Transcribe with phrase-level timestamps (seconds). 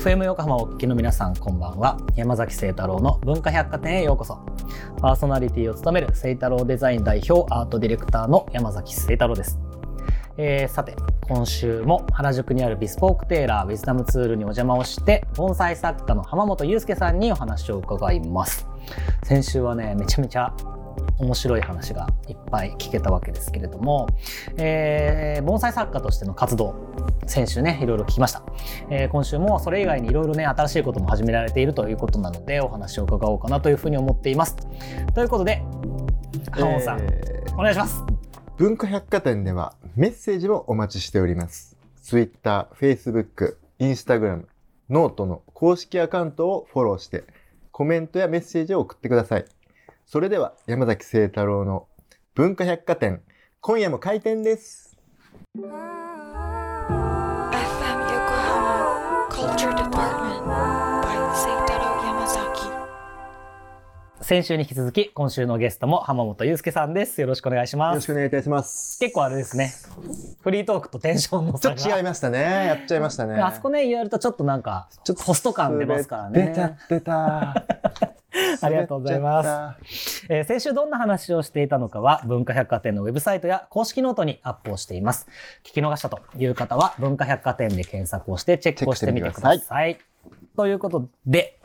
[0.00, 1.98] FM 横浜お聞きの皆さんこんばんは。
[2.16, 4.38] 山崎聖太郎の文化百貨店へようこそ。
[4.98, 9.58] パーソナリティを務める聖太郎デザイン代表アートディレクターの山崎聖太郎です、
[10.38, 10.96] えー、さて
[11.28, 18.66] 今週も原宿にあるビスポークテーラーウィズダムツールにお邪魔をして盆栽作家の浜本祐介さんにお話を伺います。
[19.22, 20.54] 先週はねめちゃめちゃ
[21.20, 24.08] 面白い話がいっぱい聞けたわけですけれども、
[24.56, 26.74] えー、盆栽作家としての活動
[27.26, 28.42] 先週ねいろいろ聞きました、
[28.90, 34.56] えー、今週もそれ以外にいろいろね新しいことも始められているということなのでお話を伺おうかなというふうに思っています。
[35.14, 35.62] ということで
[36.52, 38.02] 浜本さん、えー、お願いします。
[38.56, 41.76] 文化百貨店ではメッセージもお待ちしております。
[42.02, 44.44] Twitter、Facebook、Instagram、
[44.90, 47.24] note の公式アカウントをフォローして
[47.70, 49.44] コメントやメッセージを送ってください
[50.12, 51.86] それでは山崎晴太郎の
[52.34, 53.22] 文化百貨店
[53.60, 54.98] 今夜も開店です。
[64.20, 67.20] 先週に引き続き今週のゲストも浜本祐介さんです。
[67.20, 67.94] よろしくお願いします。
[67.94, 68.98] よろしくお願いいたします。
[68.98, 69.72] 結構あれですね。
[70.40, 71.76] フリートークとテンションの差が。
[71.76, 72.40] ちょっと違いましたね。
[72.40, 73.40] やっちゃいましたね。
[73.40, 76.46] あそこね、言われるとちょっとなんか、ちょっとホスト感出ますからね。
[76.48, 77.64] 出ちゃってた。
[78.60, 80.26] ありがとうございます。
[80.28, 85.26] えー、先週どんな話をしていたのかは、文化百貨店のウェブサイトや公式ノートにアップをしています。
[85.64, 89.98] 聞き逃したという方は、文化百貨店で検索をしてチェックをしてみてください。
[90.56, 91.58] ということで、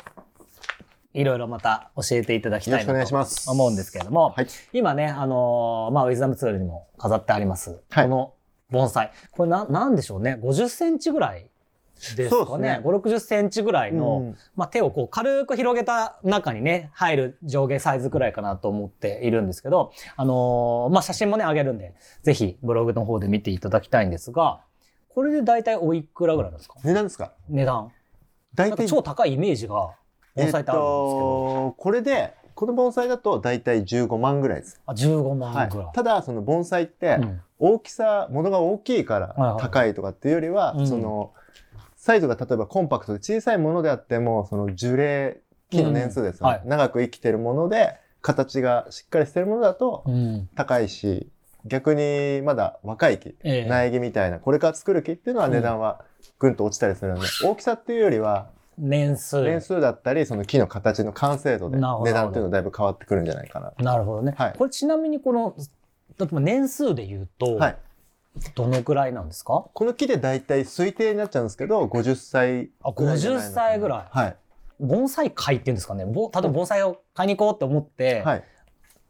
[1.14, 8.34] いろいろまた教えていただきたいなと思うんですけれども、はい、今ね、あのー、まあ、ウィズダムツールにも飾ってあります、はい、この
[8.70, 9.12] 盆栽。
[9.32, 10.38] これな、なんでしょうね。
[10.42, 11.50] 50センチぐらい
[12.16, 12.80] ですかね。
[12.80, 24.61] ね5、60センチぐらいの、うん、まあ、手をこう軽く広げた中にね、入る上下サイズくらいかなと思っているんですけど、あのー、まあ、写真もね、あげるんで、ぜひブログの方で見ていただきたいんですが、
[25.10, 26.76] これで大体おいくらぐらいですか？
[26.84, 27.34] 値段ですか？
[27.50, 27.92] 値段。
[28.54, 28.88] 大体。
[28.88, 29.92] 超高いイメージが、
[30.36, 31.76] 盆栽ってあるんですけど。
[31.78, 34.82] これで、この盆栽だと大体15万ぐらいです。
[34.86, 35.86] あ、15万ぐらい。
[35.86, 37.20] はい、ただ、その盆栽って、
[37.60, 41.45] 大きさ、ものが大きいから高いとかっていうよりは、はいはい、その、うん
[42.05, 45.38] サイズが例えばコンパクトで小さいものであっても、その樹齢、
[45.71, 46.48] 木の年数ですね、うん。
[46.49, 50.04] はい、長く生きてるもので、形がしっかりしてるものだと
[50.54, 51.08] 高いし、
[51.64, 56.05] うん、逆にまだ若い木、えー、苗木みたいな、これから作る木っていうのは値段は
[56.38, 59.42] ぐんと落ちたりするので、うん、大きさっていうよりは、年数。
[59.42, 63.73] 年数だったり、その木の形の完成度で値段っていうのはだいぶ変わってくるんじゃないかな。
[63.80, 64.36] なるほどね。
[64.37, 65.55] はい、これちなみにこの、
[66.20, 67.77] 例えば年数で言うと、はい、
[68.54, 69.66] どのくらいなんですか？
[69.73, 74.18] この木で大体推定になっちゃうんですけど、50歳あ、50歳ぐらい？
[74.18, 74.36] はい。
[74.80, 76.06] 盆栽会っていうんですかね？
[76.06, 78.44] ぼ例えば盆栽を買いに行こうって思って、はい、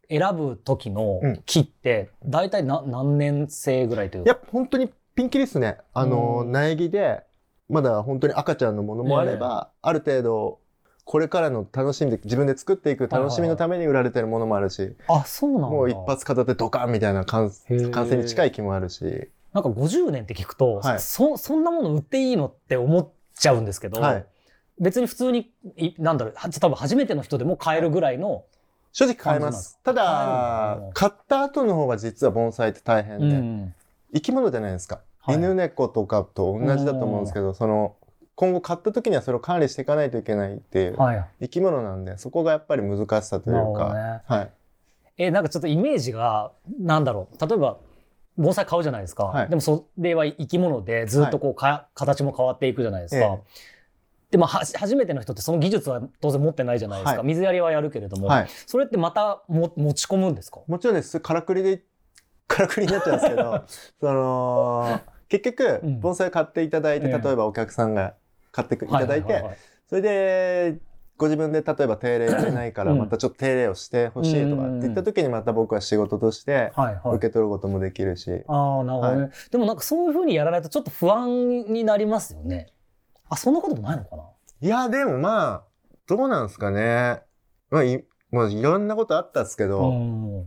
[0.09, 4.24] 選ぶ時の木って、大体な、何年生ぐらいという？
[4.25, 5.78] いや、本当にピンキリっすね。
[5.94, 7.24] あの、苗木で、
[7.68, 10.59] まだ本当に赤ちゃんのものもあれば、ある程度、
[11.05, 14.95] これからの楽しみで、自分で作っていく楽しみのために売られてるものもあるし。
[15.07, 15.67] あ、そうなんだ。
[15.69, 17.51] もう一発片手ドカンみたいな完
[17.91, 19.29] 完成に近い気もあるし。
[19.53, 23.07] なんか50年って聞くと、はい、そ、そんなもの売っていいのって思っ
[23.38, 24.25] ちゃうんですけど、はい、
[24.79, 25.53] 別に普通に、
[25.99, 28.44] なんだろう、多分初めての人でも買えるぐらいの、
[28.91, 29.79] 正直買えます。
[29.83, 33.75] ただ、買った後の方が実は盆栽って大変で、うん、
[34.13, 35.01] 生き物じゃないですか。
[35.27, 37.95] 犬猫とかと同じだと思うんですけど、その、
[38.35, 40.97] 今後買った時にはそれを管理していかないといけないっていう
[41.41, 43.94] 生き物なんで、そこがやっぱり難しさというか。
[43.94, 44.51] ね、はい。
[45.18, 47.47] え、なんかちょっとイメージが、なんだろう。
[47.47, 47.78] 例えば、
[48.38, 49.24] 盆栽買うじゃないですか。
[49.24, 53.25] はい、でもそれは生き物でずっとこうか、はい、形も変わっていくじゃないですか。
[53.25, 53.40] ええ、
[54.31, 57.19] でも初めての人ってその技術は当然持ってないじゃないですか。
[57.19, 58.29] はい、水やりはやるけれども、
[58.66, 60.59] それってまたも持ち込むんですか？
[60.68, 61.22] もちろんです。
[61.22, 61.81] からくりで、
[62.45, 63.63] からくりになっちゃうんですけど、
[64.01, 68.15] その、結局、盆栽買っていただいて、例えばお客さんが
[68.56, 69.44] 買っていただいて、
[69.88, 70.78] それで、
[71.18, 76.74] ご自分で例えば定例やれないから、またちょっと定例をしてほしいとかって言った時にまた僕は仕事として
[77.06, 78.44] 受け取ることもできるし。
[78.48, 82.74] ああ、なるほどね、はい、でもなんかそういうふうにやらないとちょっと不安になりますよね。
[83.30, 84.24] あ、そんなこともないのかな？
[84.60, 85.63] いや、でもまあ、
[86.06, 87.22] どうなんですかね。
[87.69, 90.46] まあ、い、まあ、いろんなことあったんですけど、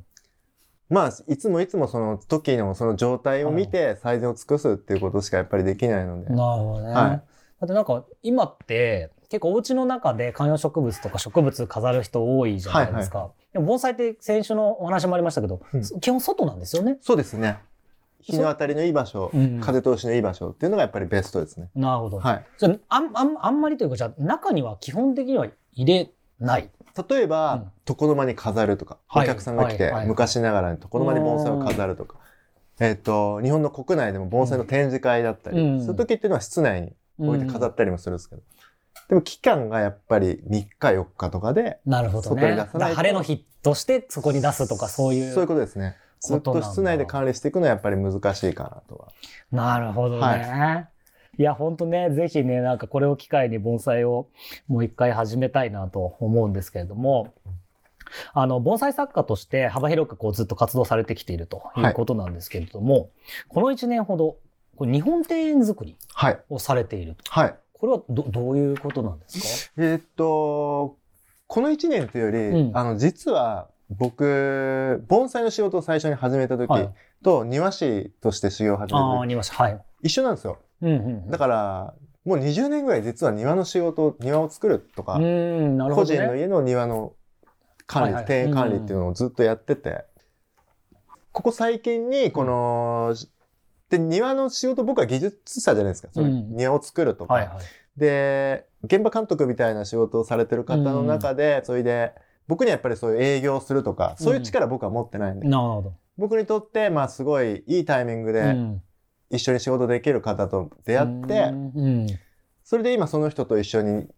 [0.90, 6.28] まあ、いつもいつもその時のその状態を見て最善を尽くすっていうことしかやっぱりできないので。
[6.28, 6.90] なるほどね。
[6.90, 7.22] はい。
[7.60, 13.18] だってなんか今って結構お家の中で観葉植物とか植物飾る人多いじゃないですか。
[13.18, 16.98] はいはい、でも盆栽って先週のお話もありましたけど、うん、基本外なんですよね。
[17.00, 17.58] そうですね。
[18.20, 21.68] 日の当たりのいい場所、うん、風通しのいい場所っていうのがやっぱりベストですね。
[21.74, 22.18] なるほど。
[22.18, 22.46] はい。
[22.58, 26.10] じゃあ、あん、あんまりというか、じゃあ中には基本的には入れ
[26.40, 26.70] ない。
[27.08, 32.16] 例えば、うん、床の間に飾るとか、お客さんが来て、昔ながらに床の間に盆栽を飾るとか、
[32.80, 38.42] えっ、ー、と、日本の国内でも盆栽の展示会だったり、そういう時っていうのは室内に置いて飾ったりもするんですけど、
[39.08, 42.66] でも期間がやっぱり3日4日とかで、なるほどね。
[42.72, 45.32] 晴れの日としてそこに出すとかそういう。
[45.32, 45.96] そういうことですね。
[46.20, 49.08] ずっと室内で管理していくのはやっぱり難しいかなとは。
[49.52, 50.22] なるほどね。
[50.22, 50.88] はい
[51.38, 54.28] いや、ほんとね、ぜひね、なんかこれを機会に盆栽を
[54.66, 57.32] もう一回始めたいなと思うんですけれども、
[58.32, 63.08] あの、盆栽作家として幅広くこうずっと活動されてきているということなんですけれども、はい、
[63.48, 64.36] この1年ほど、
[64.78, 65.96] これ日本庭園作り
[66.48, 67.16] をされている。
[67.16, 67.30] と。
[67.32, 67.54] はい。
[67.72, 69.82] これはどどういうことなんですか？
[69.82, 70.96] えー、っと、
[71.48, 72.38] この1年というより、
[72.68, 76.68] うん、あの、実は僕、盆栽の仕事を最初に始めた時
[77.24, 79.80] と、庭師として修行を始めた時、庭師、はい。
[80.02, 80.58] 一緒なんですよ。
[80.82, 87.14] うんうんうん、だから、もう20年ぐらい実は庭の仕事、庭を作るとか、ね、個人の家の庭の
[87.86, 90.04] 管理、はいはい、庭園管理っていうのをずっとやってて、
[91.32, 93.14] ここ最近に、この、
[93.90, 96.08] で、庭の仕事、僕は技術者じゃないですか。
[96.12, 97.98] その庭を作るとか、はいはい。
[97.98, 102.12] で、現場監督みたいな仕事をされてる方の中で、それで、
[102.46, 105.48] 僕にはやっぱりそういう営業するとか、そういう力僕は持ってないんで。
[105.48, 105.94] なるほど。
[106.16, 108.56] 僕にとって、まあすごいいいタイミングで、
[109.30, 111.52] 一緒に仕事できる方と出会って、
[112.64, 114.08] それで今その人と一緒に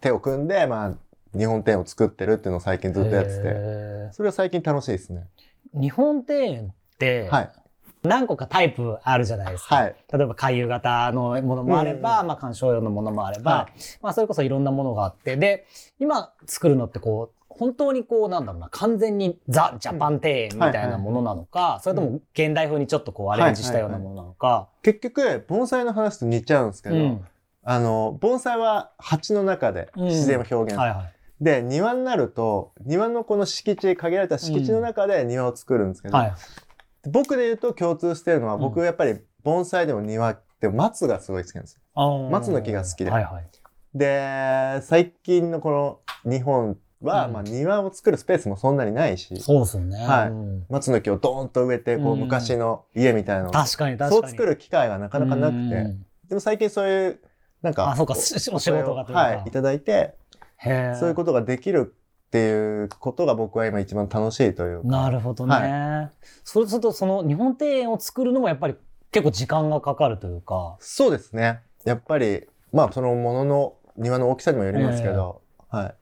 [0.00, 5.26] 手を組んで、まあ、日本庭園を作ってるっていうのを最近ずっとやってて、それは最近楽しいですね。
[5.74, 7.50] 日本庭園って、はい、
[8.06, 9.76] 何個かタイプあるじゃないですか。
[9.76, 15.66] はい、例えば回遊型のものもあれば、うん、まあ鑑賞用のものもあれば、はい、まあそれこそいろんなものがあって、で、
[15.98, 24.68] 今作るのってこう、本当にこう、なんだろうな、完全にザ・ジャパン庭園みたいなものなのか、それとも現代風にちょっとこうアレンジしたようなものなのか。
[24.82, 27.26] 結局、盆栽の話と似ちゃうんですけど、うん、
[27.64, 30.78] あの、盆栽は鉢の中で自然を表現する。
[30.80, 31.12] はいはい。
[31.40, 36.24] で、庭になると、庭のこの敷地、限られた敷地の中で庭を作るんですけど、うん。
[36.24, 36.34] はい、
[37.08, 42.28] 僕で言うと共通してるのは、僕やっぱり盆栽でも庭って松がすごい好きなんですよ。
[42.30, 43.10] 松の木が好きで。
[43.10, 43.48] はいはい、
[43.94, 45.70] で、最近のこ
[46.24, 49.36] の日本は、うん、まあ庭を作るスペースもそんなにないし。
[49.40, 49.96] そうですね。
[49.98, 50.72] はい。
[50.72, 54.22] 松の木をドーンと植えて、こう昔の家みたいなのを、確かに確かに。
[54.22, 55.96] そう作る機会がなかなかなくて。
[56.28, 57.20] でも最近そういう、
[57.62, 60.14] なんか、あ、そうか、お仕事がはい、いただいて、
[60.98, 61.94] そういうことができる
[62.26, 64.88] っていうことが僕は今一番楽しいというか。
[64.88, 65.54] なるほどね。
[65.54, 68.74] はい、そうすると、その日本庭園を作るのもやっぱり
[69.12, 70.76] 結構時間がかかるというか。
[70.80, 71.60] そうですね。
[71.84, 75.94] やっぱり、まあそのものの庭の大きさにもよりますけど、はい。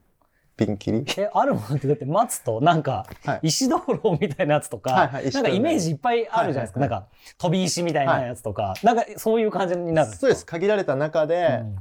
[0.57, 3.07] ピンキリえ、あるものってだって松となんか、
[3.43, 6.81] 石灯籠みたいなやつとか、はいはい、なんかイメージいっぱいあるじゃないですか。
[6.81, 7.07] なんか、
[7.39, 10.47] 飛び石みたいなやつとか、はい、なんかそういう感じになるそうです。
[10.47, 11.77] 限られた中で、うん、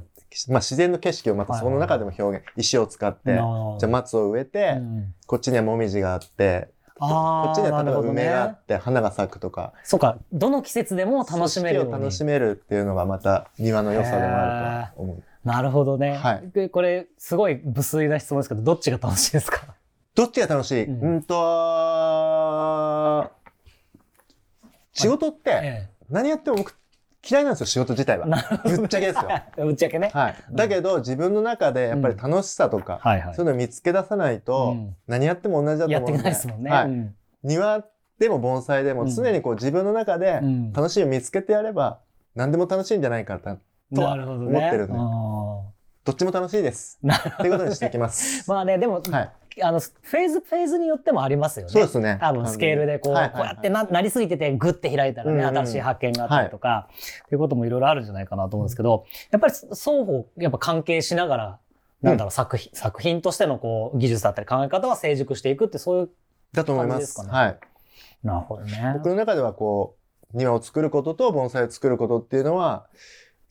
[0.48, 9.72] まあ自然の景色をまたその中でも表現、石を使って、じゃあ松を植えて、うん、こっちにはもみじがあって、こっちには例えば梅があって、花が咲くとか。
[9.82, 11.88] そうか、どの季節でも楽しめる。
[11.88, 15.22] を楽しめるっていうのがまた庭の良さでもあると思う。
[15.44, 16.16] なるほどね。
[16.16, 16.50] はい。
[16.52, 19.74] で、これ、すごい無粋な質問ですけど、どっちが楽しいですか？
[20.14, 21.34] どっちが楽しい、うん、んと、
[24.92, 26.74] 仕事って、何やっても僕
[27.28, 28.26] 嫌いなんですよ、仕事自体は。
[28.64, 29.28] ぶっちゃけですよ。
[29.66, 30.10] ぶっちゃけね。
[30.12, 30.34] はい。
[30.52, 36.12] だけど、自分の中でやっぱり楽しさとか、そういうのを見つけ出さないと、何やっても同じだと思うんで。
[36.12, 36.70] やってないですもんね。
[36.70, 37.14] はい。
[37.42, 37.84] 庭
[38.18, 40.40] でも盆栽でも常にこう自分の中で
[40.72, 42.00] 楽しみを見つけてやれば、
[42.34, 43.50] 何でも楽しいんじゃないかと
[44.00, 44.94] は思ってるんで。
[46.04, 47.00] どっちも楽しいです。
[47.38, 48.44] ということにしていきます。
[48.50, 49.30] まあね、でも、はい、
[49.62, 51.72] あの、フェーズ、フェーズによってもありますよね。
[51.72, 52.18] そうですね。
[52.20, 61.58] 多分スケールでこう、はいはいはい、こうやってななりすぎててグッて開いたらね、うんうん、新しい発見があったりとか、はい、っていうこともいろいろあるんじゃないかなと思うんですけど、やっぱり双方、やっぱ関係しながら、
[62.02, 66.10] なんだろう、作品、作品としてのこう、技術だったり考え方は成熟していくって、そういう、
[66.52, 67.20] だと思います。
[67.26, 67.58] はい。
[68.22, 68.92] なるほどね。
[68.94, 69.96] 僕の中ではこ
[70.32, 72.86] う、庭を作ることと盆栽を作ることっていうのは、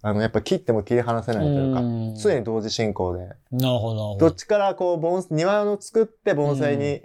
[0.05, 1.81] あの、やっぱ切っても切り離せないというか、
[2.22, 3.29] 常に同時進行で。
[3.51, 4.17] なるほど。
[4.17, 7.01] どっちからこう、盆、庭を作って盆栽に、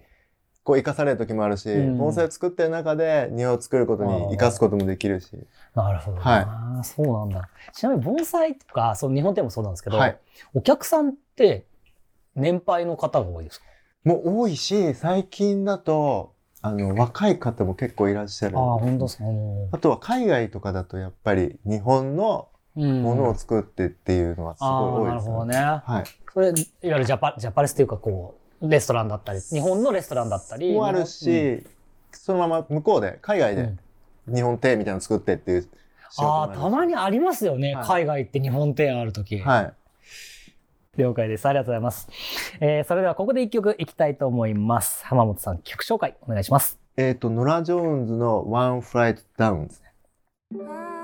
[0.64, 5.30] こう、生かされる時もあるし、盆栽を作ってる中で庭を作ることに生かすこともできるし。
[5.74, 6.18] なるほど。
[6.18, 6.40] は
[6.82, 6.84] い。
[6.84, 7.48] そうなんだ。
[7.72, 10.18] ちなみに盆栽とか、そう、日本でもそうなんですけど、はい、
[10.54, 11.66] お客さんって、
[12.34, 13.66] 年配の方が多いですか？
[14.02, 18.58] もう多いし、最近だと、あの、若い方も結構いらっしゃる。
[18.58, 19.24] ああ、本当ですか？
[19.70, 25.56] あとは海外とかだとやっぱり日本のものを作ってっていうのはすごい多いです、ね、なるほどね。
[25.84, 26.04] はい。
[26.32, 30.72] それ、いわゆるジャパ、ジャパレスっていうかこう、レストランだったり、日本のレストランだったり。
[30.72, 31.66] もあるし、うん、
[32.12, 33.72] そのまま向こうで、海外で
[34.26, 35.68] 日本庭みたいなの作ってっていう。
[36.18, 37.74] ああ、たまにありますよね。
[37.74, 39.38] はい、海外って日本庭あるとき。
[39.38, 39.72] はい。
[40.96, 41.46] 了解です。
[41.46, 42.08] ありがとうございます。
[42.60, 45.04] えー、それではここで一曲いきたいと思います。
[45.06, 46.78] 浜本さん、曲紹介お願いします。
[46.96, 50.97] えっ、と、ノラ・ジョーンズの One Flight Down ですね。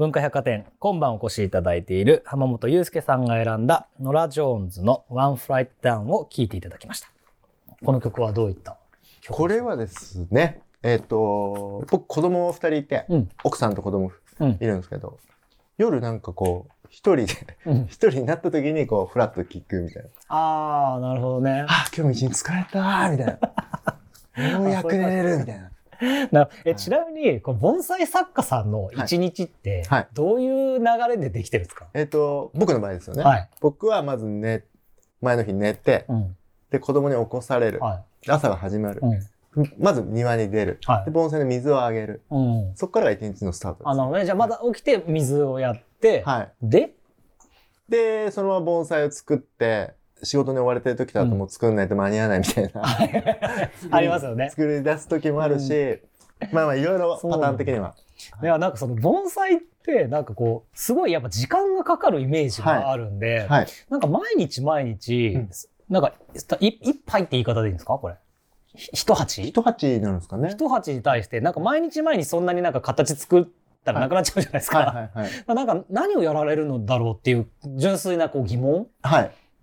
[0.00, 7.08] 文化百貨店、今晩お越しいただいている浜本祐介さんが選んだノラ・ジョーンズの One Flight Down を聴いていただきました。
[7.84, 8.78] この曲はどういった
[9.20, 15.16] 曲これはですね、えっ、ー、と、僕子供二人いて、うん、奥さんと子供いるんですけど、うん、
[15.76, 20.08] 夜なんかこう、一人で、一人になった時にこう、フラッと聞くみたいな。
[20.28, 21.66] ああ、なるほどね。
[21.68, 23.38] あ今日も一日疲れたみたい
[24.34, 24.48] な。
[24.48, 25.69] ようやく寝れるみたいな。
[26.32, 33.22] なえちなみに、この盆栽作家さんの一日って、どういう流れでできてるんですか、えっ、ー、と、僕の場合ですよね。
[33.22, 34.64] はい、僕はまず寝、
[35.20, 36.36] 前の日寝て、うん、
[36.70, 37.80] で、子供に起こされる。
[37.80, 39.00] はい、朝が始まる。
[39.02, 39.20] うん
[39.80, 40.78] まず庭に出る。
[40.84, 42.22] はい、で、盆栽の水をあげる。
[42.30, 43.88] うん、そこからが一日のスタートです。
[43.88, 46.92] あのね、じゃあまだ起きて水をやって、はい、で？
[47.88, 52.82] で、そのまま盆栽を作って、仕事に追われてる時だともう作んないと間に合わないみたいな、
[53.90, 54.50] ありますよね。
[54.50, 56.00] 作り出す時もあるし、
[56.52, 57.94] まあまあいろいろパターン的には。
[58.42, 63.48] いや、なんかその盆栽って、なんかこう、すごいやっぱ時間がかかるイメージがあるんで、はい。
[63.48, 65.50] はい、なんか毎日毎日、うん、
[65.88, 66.12] なんか
[66.60, 67.94] 一杯って言い方でいいんですか？
[67.98, 68.16] これ。
[68.74, 69.42] 一鉢？
[69.42, 70.50] 一鉢なんですかね。
[70.50, 73.44] 一鉢に対して、なんか毎日毎日そんなになんか形作っ
[73.84, 74.78] たらなくなっちゃうじゃないですか。
[74.78, 75.30] はいはいはい。
[75.46, 78.86] はい、なんか何をやられるのだろうっていう純粋なこう疑問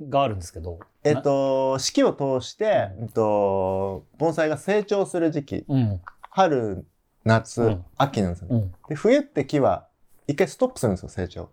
[0.01, 0.79] があるんですけど。
[1.03, 5.65] えっと、四季を通して、えっと、盆栽が成長する時期。
[5.67, 6.01] うん
[6.37, 6.85] 春、
[7.23, 9.87] 夏、うん、秋なんですよ、ね、うん、で、冬って木は
[10.27, 11.49] 一回ストップするんですよ、成長。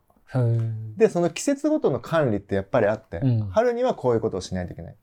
[0.99, 4.97] で、その季節ごとの管理ってやっぱりあって、うん、春にはこういうことをしないといけない。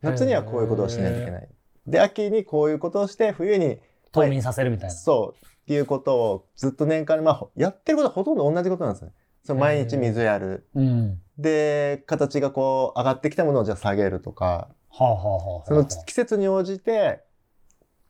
[0.00, 1.48] 夏にはこういうことをしないといけない。
[1.86, 3.78] で、秋にこういうことをして、冬に。
[4.12, 4.94] 冬眠させるみたいな。
[4.94, 5.44] そう。
[5.44, 9.12] っていうことをずっと年間で、まあ、やってることはほとんど同じことなんですね。
[9.44, 10.66] その毎日水やる。
[10.74, 14.68] うん、で、形がこう上がってきたものをじゃあ下げるとか。
[14.90, 17.22] はあはあはあ、その季節に応じて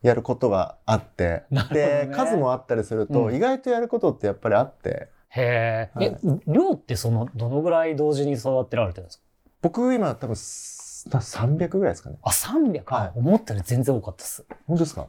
[0.03, 5.09] やることがあって、ね、で、数もあったりすると、意外とやることってやっぱりあって。
[5.31, 6.17] へえ、はい、え、
[6.47, 9.25] 量ってその、どのぐらい同時に育てられてるんですか？
[9.63, 12.19] 僕今多分300ぐらいですかね。
[12.23, 12.83] あ、300?
[12.87, 13.13] はい。
[13.19, 14.47] 思ったより全然多かったっす。
[14.69, 15.09] 本当ですか？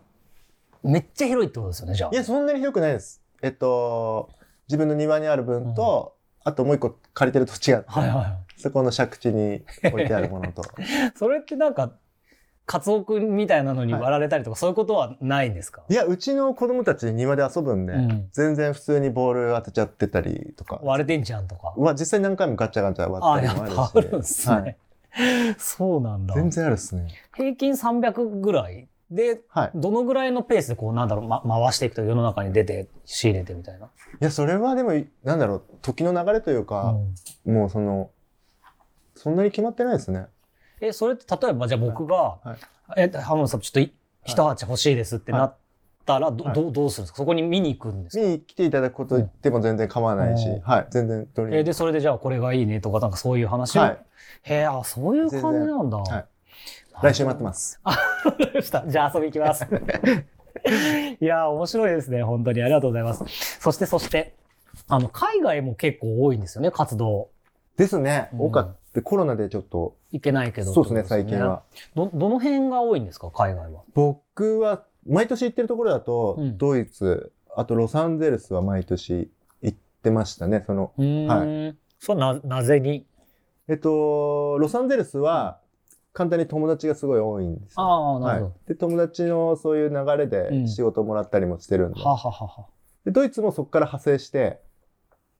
[0.83, 2.09] めっちゃ広いってことですよね、じゃあ。
[2.11, 3.21] いや、そんなに広くないです。
[3.43, 4.29] えっと、
[4.67, 6.16] 自分の庭にある分と、うん、
[6.47, 10.63] あともう一個借りてる土地があって、はいはい、そこの借地に置いてあるものと。
[11.19, 11.91] それってなんか、
[12.65, 15.83] カツオ君みたいなのに割られたりとか、はい、そういうことはないんですか？
[15.89, 20.79] いや、うちの子供たち庭で遊ぶんで、うん、全然普通にボール当てちゃってたりとか。
[20.81, 21.73] 割れてんじゃんとか。
[21.77, 23.77] まあ実際何回もガチャガチャ割ったりもあるし。
[23.77, 24.55] あ、あるんすね。
[24.55, 26.33] はい、そうなんだ。
[26.33, 27.07] 全然あるっすね。
[27.35, 33.85] 平均300ぐらいで、はい、どのぐらいのペースでこう、なんだろう、ま、回していくと世の中に出て仕入れてみたいな？
[33.85, 34.91] いや、それはでも、
[35.23, 36.95] なんだろう、時の流れというか、
[37.45, 38.09] うん、もうその、
[39.15, 40.25] そんなに決まってないですね。
[40.81, 42.47] え、それって例えばじゃあ僕が、はい。
[42.47, 42.59] はい、
[42.97, 43.91] え、浜野さんちょっと
[44.25, 45.55] 一鉢欲しいですってなっ
[46.05, 47.17] たら、ど、どどうするんですか？
[47.17, 48.23] そこに見に行くんですか？
[48.23, 53.81] 見に来ていただくこと言っても全然構わないし、うん、はい、全然取りえ、で、それでじゃあこれがいいねとか、なんかそういう話を？
[53.81, 53.99] はい、
[54.43, 55.97] へえ、あ、そういう感じなんだ。
[55.97, 56.25] はい。
[57.03, 57.79] 来週待ってます。
[57.83, 57.91] あ、
[58.25, 58.83] わかりました。
[58.87, 59.67] じゃあ遊び行きます。
[61.21, 62.23] いや面白いですね。
[62.23, 63.59] 本当にありがとうございます。
[63.59, 64.35] そして、そして、
[64.87, 67.29] あの、海外も結構多いんですよね、活動。
[67.77, 68.29] ですね。
[68.37, 69.01] 多かった。
[69.03, 69.95] コロナでちょっと。
[70.11, 71.61] いけないけど、そうですね、最近は。
[71.93, 73.83] ど、どの辺が多いんですか、海外は？
[73.93, 79.29] 僕は、毎年行ってるところだと、うん、ドイツ、あとロサンゼルスは毎年
[79.61, 80.91] 行ってましたね、その。
[80.97, 81.77] はい。
[81.99, 83.05] そう、な、なぜに？
[83.67, 85.59] えっと、ロサンゼルスは、
[86.17, 87.83] 簡単に友達がすごい多いんですよ。
[87.83, 88.67] ああ、なるほど、はい。
[88.69, 91.99] で、友達のそういう流れで仕事もらったりもしてるんで。
[91.99, 92.65] うん、はははは。
[93.05, 94.59] で、ドイツもそこから派生して、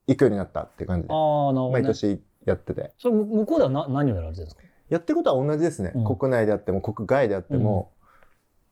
[0.06, 1.12] 行くようになったって感じで。
[1.12, 2.92] ああ、なるほど、ね、毎年やってて。
[2.96, 4.62] それ向こうではな何をやられてるんですか？
[4.88, 5.90] やってることは同じですね。
[5.96, 7.90] うん、国内であっても、国外であっても、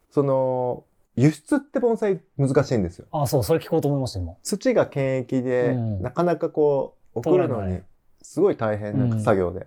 [0.08, 0.84] うん、その、
[1.16, 3.06] 輸出って盆栽難しいんですよ。
[3.10, 4.34] ああ、そう、それ聞こうと思いました、今。
[4.44, 7.80] 土が検疫で、なかなかこう、送るのに、
[8.22, 9.66] すごい大変な作業で。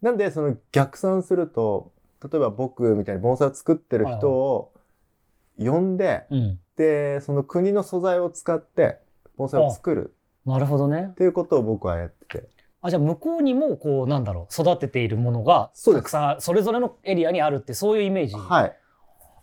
[0.00, 4.72] なんで、その逆算すると、例えば僕みたいに盆栽を作ってる人を
[5.58, 8.98] 呼んで、はいはい、で、その国の素材を使って
[9.36, 10.14] 盆栽を作る。
[10.46, 11.08] なるほどね。
[11.10, 12.48] っていうことを僕はやってて。
[12.80, 18.36] あ、じゃあ向こうにも、こう、なんだろう、育てているものが、たくさん、それぞれのエリアにあるって、そういうイメージ？
[18.36, 18.76] はい。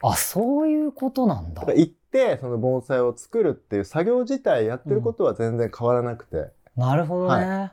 [0.02, 1.66] あ、そういうことなんだ。
[1.66, 6.38] だ行って、その盆栽を作るっていう作業自体やってることは全然変わらなくて。
[6.38, 7.46] うん、なるほどね。
[7.46, 7.72] はい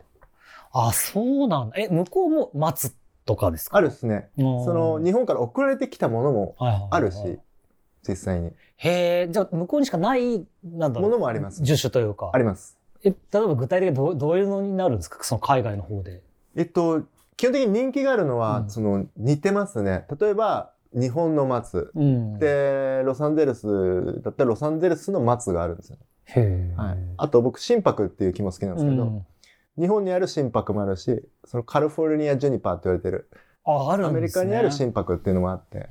[0.72, 1.76] あ、そうなんだ。
[1.78, 3.76] え、向こうも待つとかですか？
[3.76, 4.30] あるっすね。
[4.36, 7.38] その、日本から送られてきたものもあるし、
[8.08, 8.52] 実際に。
[8.76, 11.00] へえ、じゃあ向こうにしかない、なんだ。
[11.00, 11.62] ものもあります。
[11.62, 12.30] 樹種というか。
[12.32, 12.78] あります。
[13.04, 15.22] え、例えば具体的にどどういうのになるんですか？
[15.22, 16.22] その海外の方で。
[16.56, 17.02] えっと、
[17.36, 20.06] 基本的に人気があるのは、うん、その、似てますね。
[20.20, 25.96] 例えば、日本の松、うん、で、ロサンゼルスだったらロサンゼルスの松があるんですよ。
[26.76, 29.26] はい、あと僕心拍っていう木も好きなんですけど、うん、
[29.78, 33.28] 日本にある心拍もあるしそのカリフォルニアジュニパーって言われてる
[33.64, 35.88] あある、ね、アメリカにある心拍っていうのもあって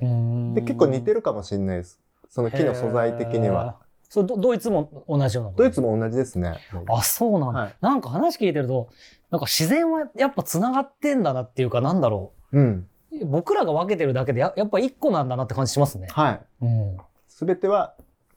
[0.54, 2.00] で結構似てるかもしれないです
[2.32, 3.76] その木の素材的には。
[4.08, 6.58] そドイツも同じようなドイツも同じですね。
[6.86, 8.90] あ、そうなんだ、はい、なんか話聞いてると、
[9.30, 12.58] なんか自然はやっぱ繋がってんだなっていうか、なんだろう。
[12.58, 12.88] うん。
[13.24, 16.08] 僕らが分けてるだけでややっぱ一個なんだなって感じしますね。
[16.10, 16.40] はい。
[16.62, 16.96] うん。
[17.26, 17.94] すべては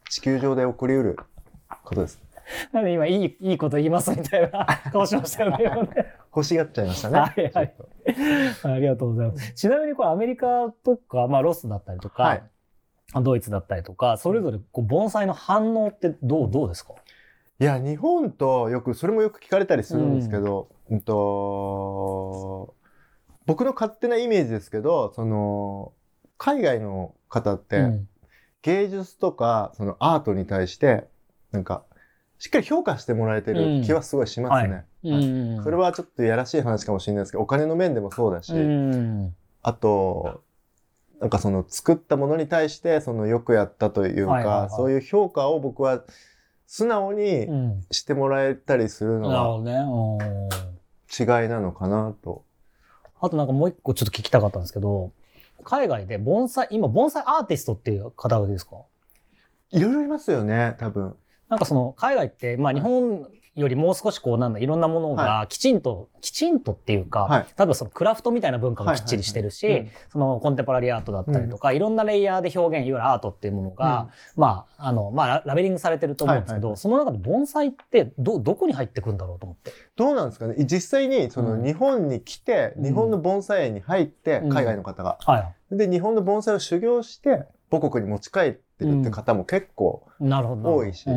[0.10, 1.18] 地球上で起こりうる
[1.84, 2.22] ことです。
[2.72, 5.64] なんで今いい、いいこと言いますみたいな 顔しましたよね。
[6.36, 7.20] 欲しがっちゃいましたね。
[7.20, 7.76] はいはい。
[8.64, 9.54] ありがとうございます。
[9.54, 12.44] ちなみにこれアメリカとか、まあロスだったりとか、はい、
[13.22, 16.94] ドイツだったりとか、それぞれこう盆栽の反応ってどう、どうですか？
[17.58, 22.76] いや、日本とよく、それもよく聞かれたりするんですけど、うん、うんと、
[23.46, 25.94] 僕の勝手なイメージですけど、その、
[26.38, 27.92] 海外の方って、
[28.62, 31.08] 芸術とか、そのアートに対して、
[31.52, 31.86] なんか、
[32.46, 34.86] しっかり評価してもらえてる気はすごいしますね。
[35.64, 38.54] それはちょっとやらしい話かもしれないですけど、お金の面でもそうだし、
[39.64, 40.44] あと、
[41.20, 46.04] なんかその作ったものに対してそのよくやったというか、そういう評価を僕は
[46.68, 47.48] 素直に
[47.90, 50.20] してもらえたりするのが
[51.10, 52.44] 違いなのかなと。
[53.20, 55.12] あとなんかもう一個ちょっと聞きたかったんですけど、
[55.64, 58.76] 海外で盆栽、今盆栽アーティストっていう方がですか？
[59.72, 61.16] いろいろいますよね、多分。
[61.50, 76.62] なんかその海外って、まあ日本よりもう少しこうなんだいろんなものがきちんと、はい、きちんとっていうか、はい、例えばそのクラフトみたいな文化もきっちりしてるし、そのコンテンポラリーアートだったりとか、うん、いろんなレイヤーで表現いわゆるアートっていうものが、うん、まああのまあラベリングされてると思うんですけど、はい。
[76.64, 79.72] はいはい、その中で盆栽ってどどこに入ってくるんだろうと思って？
[79.96, 80.56] どうなんですかね？
[80.66, 91.10] 実際にその日本に来て、うん、日本の盆栽園に入って、海外の方が、はい、で日本の盆栽を修行して母国に持ち帰ってるって方も結構多いし。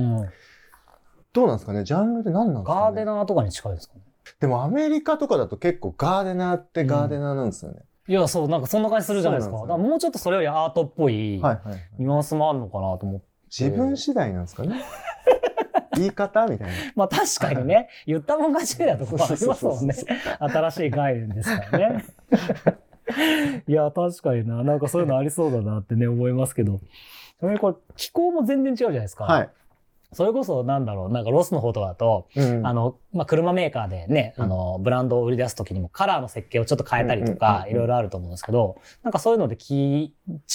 [1.32, 1.84] どうなんですかね？
[1.84, 4.00] ジャンルで何なんですか、ね、ガーデナーとかに近いですかね
[4.40, 7.78] でもアメリカとかだと結構ガーデナーってガーデナーなんですよね。
[8.08, 9.58] うん、いや、そう、なんかそんな感じするじゃないですか。
[9.58, 13.26] すね、もうちょっとそれよりアートっぽいニュアンスもあるのかなと思って。
[13.50, 14.82] 自分次第なんですかね？
[15.96, 16.74] 言い方みたいな。
[16.94, 19.94] まあ確かにね、言ったもん勝ちなところありますもんね。
[20.38, 22.04] 新しい概念ですからね。
[23.66, 24.62] いや、確かにな。
[24.62, 26.80] なんかそういうのありそうだなってね、思いますけど。
[27.38, 29.24] ちなみにこれ、気候も全然違うじゃないですか。
[29.24, 29.50] はい。
[30.12, 40.12] それこそなんだろう、なんかロスの方とかだと、うん、あの、まあ、車メーカーでね、うん、あの、ブランドを売り出すときにもカラーの設計をちょっと変えたりとか、いろいろあると思うんですけど、なんかそういうので気、違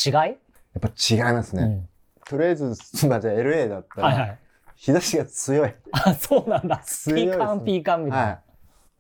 [0.10, 0.12] い？
[0.14, 0.36] やっ
[0.80, 1.64] ぱ違いますね。
[1.64, 1.90] うん、
[2.26, 2.66] とりあえず、
[3.08, 4.40] まあ、じゃあ LA だったら、はいはい、
[4.76, 5.74] 日差しが強い。
[5.92, 6.78] あ、そうなんだ。
[6.84, 8.26] 強い、ね、ピーカンピーカンみたいな。
[8.26, 8.40] はい、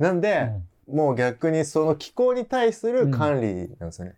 [0.03, 0.51] なんで、
[0.87, 4.15] もう逆にその気候に対する管理なんですよね。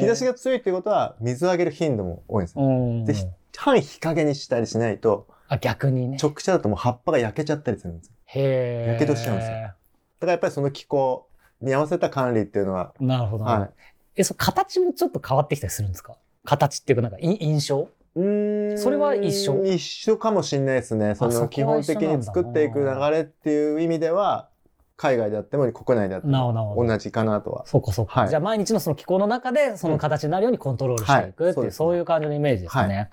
[0.00, 3.28] 日差しが強いってことは、水をあげる頻度も多いんですよ。
[3.28, 6.18] で、半日陰にしたりしないと、あ、逆にね。
[6.22, 8.12] 直射だともう葉っぱが焼けちゃったりするんですよ。
[8.26, 8.90] へえ。
[8.92, 9.56] 焼けどしちゃうんですよ。
[9.56, 9.76] だか
[10.22, 11.28] らやっぱりその気候
[11.60, 12.92] に合わせた管理っていうのは。
[13.00, 13.44] なるほど。
[13.44, 13.70] はい。
[14.16, 16.16] え、そ形もちょっと変わってきたりするんですか？
[16.44, 17.88] 形っていうかなんか印象？
[18.14, 19.64] うんそれは一緒？
[19.64, 21.14] 一緒かもしれないですね。
[21.14, 24.50] その基本的に作っていく流れっていう意味では、
[24.98, 27.64] 海外であっても国内であっても同じかなとは。
[27.66, 28.22] そうかそうか。
[28.22, 33.10] はい、じゃあ毎日のその気候の中でその形になるようにコントロールしていくっていう、うんはい、そういう感じのイメージですね、はい。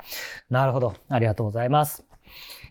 [0.50, 0.96] なるほど。
[1.10, 2.04] ありがとうございます。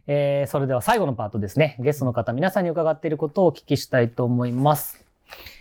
[0.08, 1.76] えー、それでは最後のパートですね。
[1.78, 5.06] ゲストの方、皆さんに伺っていることをお聞きしたいと思います。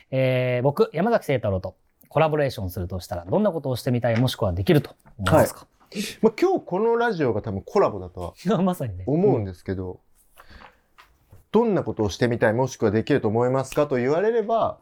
[0.10, 1.76] えー、僕、山崎聖太郎と
[2.10, 9.04] コラボレーションするとしたら、どんなことをしてみたい、もしくはできると思いますか、はい、まあ、今日このラジオが多分コラボだとは まさにね。
[9.06, 10.00] 思うんですけど、
[11.54, 14.80] どんなことをしてみたい、もしくはできると思いますかと言われれば、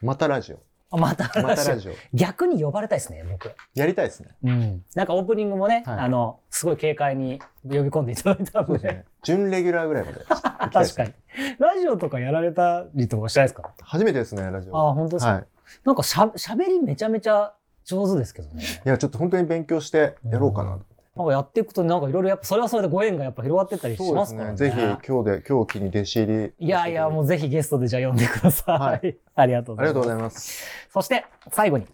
[0.00, 0.58] またラジオ。
[0.96, 1.76] またラジオ。
[1.76, 3.52] ジオ逆に呼ばれたいですね、僕。
[3.74, 4.30] やりたいですね。
[4.42, 4.84] うん。
[4.94, 8.88] なんかオープニングもね、はい、あの、すごい軽快に呼び込んでいただいたので。
[8.88, 9.04] ね。
[9.22, 10.24] 準レギュラーぐらいまで。
[10.72, 11.12] 確かに。
[11.58, 13.70] ラジオとかやられたりとかしたいですか？
[13.82, 14.90] 初めてですね、ラジオ。
[14.90, 15.46] あ、本当ですか、はい、
[15.84, 17.52] なんかしゃ、喋りめちゃめちゃ
[17.84, 18.64] 上手ですけどね。
[18.84, 20.84] いや、ちょっと本当に勉強してやろうかなと。
[21.20, 24.56] なんかやっていくとなんかいろいろやっぱそれはそれでご縁がやっぱ広がってったりしますからね。
[24.56, 26.52] ぜひ今日で今日機に弟子入り。
[26.66, 28.78] いやいやもうぜひゲストでじゃあ呼んでください。
[28.78, 29.92] はい、 ありがとうございます。
[29.92, 30.64] ありがとうございます。
[30.90, 31.86] そして最後に、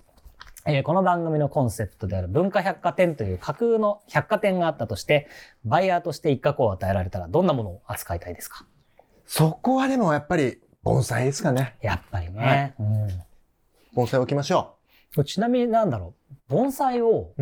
[0.67, 5.29] えー、この番組のコンセプトである文化百貨店という架空の百貨店があったとして、
[5.65, 8.65] バイヤーとして一角を与えられたらどんなものを扱いたいですか？
[9.27, 11.77] そこはでもやっぱり盆栽ですかね。
[11.83, 12.39] やっぱりね。
[12.39, 13.09] はい、うん、
[13.95, 14.75] 盆栽置きましょ
[15.17, 15.25] う。
[15.25, 16.35] ちなみになんだろう。
[16.49, 17.33] 盆栽を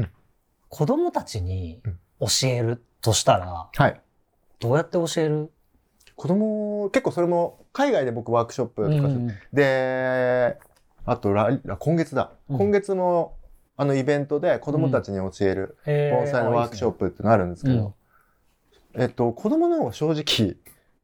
[0.75, 1.99] 子供たちに、うん。
[2.21, 4.01] 教えるとしたら、はい。
[4.59, 5.51] どうやって教える？
[6.17, 10.59] 子供、結構それも、海外で僕ワークショップとか、うん、で、
[11.05, 12.33] あと来、今月だ。
[12.49, 13.37] うん、今月も、
[13.77, 17.95] あのイベントで子供たちに教える盆栽のワークショップってのあるんですけど、
[18.95, 20.57] えっと、子供の方が正直、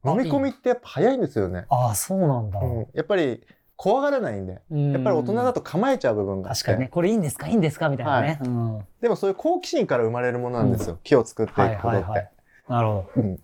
[0.05, 1.67] 飲み込みってやっぱ早いんですよね。
[1.69, 2.59] ああ、そうなんだ。
[2.59, 3.45] うん、やっぱり、
[3.83, 4.61] 怖がらないんで、やっ
[5.03, 7.49] ぱり大人だと構えちゃう部分が確かにね、これいいんですか？
[7.49, 7.89] いいんですか？
[7.89, 10.99] みたいなね、はいうん、でもそういう好奇心から生まれるものなんですよ。
[11.03, 11.87] 木を作っていくことって。
[11.87, 12.31] はいはいはい、
[12.69, 13.11] なるほど。
[13.17, 13.41] うん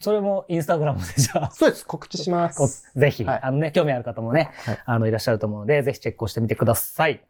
[0.00, 1.50] それもインスタグラムでじゃあ。
[1.50, 1.84] そうです。
[1.84, 2.88] 告知します。
[2.94, 7.20] ぜひ、はい、あのね、興味ある方もね、はい、あの、いらっしゃると思うので、ぜひチェックをしてみてください。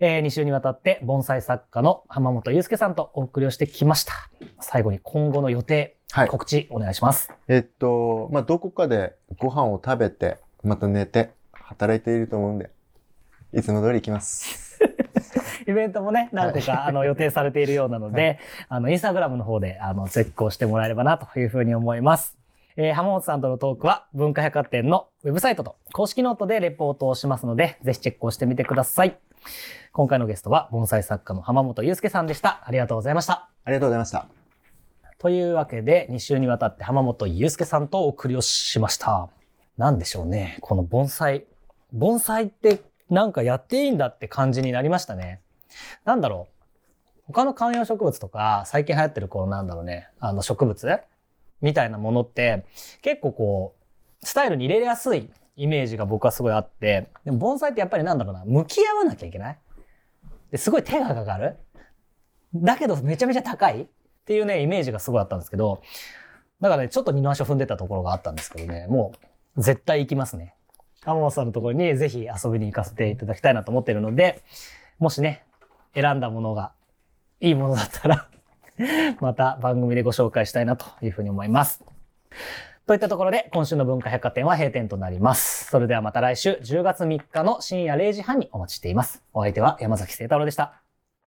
[0.00, 4.12] えー、2週にわたって盆栽作家の浜本祐介さんとお送りをしてきました。
[4.60, 7.30] 最後に今後の予定、はい、告知お願いします。
[7.46, 12.70] えっと、まあ、どこかでご飯を食べて、また寝て、働いていると思うんで、
[13.52, 14.78] いつも通り行きます。
[15.66, 22.36] イベントもね、何個か、あの、予定されているようなので、はい、あの、インスタグラムの方で、あの、チェックをしてもらえればな、というふうに思います。
[22.76, 29.16] えー、浜本さんとのトークは、文化百貨店のウェブサイトと公式ノートでレポートをしますので、ぜひチェックをしてみてください。
[29.92, 32.64] 今回のゲストは、盆栽作家の浜本祐介さんでした。
[32.66, 33.48] ありがとうございました。
[33.64, 34.26] ありがとうございました。
[35.18, 39.28] というわけで、2週にわたって浜本祐介さんとお送りをしました。
[39.76, 40.58] なんでしょうね。
[40.60, 41.44] この盆栽。
[41.92, 45.40] 盆栽ってなんかやっていいんだって感じになりましたね。
[46.04, 46.54] なんだろう。
[47.26, 51.00] 他の観葉植物とか、最近流行ってるこうなんだろうね、あの植物？
[51.62, 52.66] みたいなものって、
[53.00, 53.74] 結構こ
[54.22, 59.58] う、スタイルに入れやすいイメージが僕はすごいあって、でも盆栽ってやっぱりなんだろうな、向き合わなきゃいけない？
[60.50, 61.56] ですごい手がかかる？
[62.54, 63.82] だけどめちゃめちゃ高い？
[63.82, 63.86] っ
[64.26, 65.82] ていうね、イメージがすごいあったんですけど、
[66.60, 69.18] だからね、ちょっと二の足を踏んでたところがあったんですけどね、もう
[69.56, 70.54] 絶対行きますね。
[71.04, 74.42] 天本さんのところにぜひ遊びに行かせていただきたいなと思ってるので、
[74.98, 75.44] もしね、
[75.94, 76.72] 選んだものが
[77.40, 78.28] いいものだったら
[79.20, 81.84] また番組でご紹介したいなというふうに思います。
[82.86, 85.70] といったところで、今週の文化百貨店は閉店となります。
[85.70, 89.22] それではまた来週10月3日の深夜0時半にお待ちしています。
[89.32, 90.83] お相手は山崎聖太郎でした。